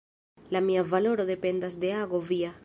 [0.55, 2.51] La mia valoro dependas de ago via.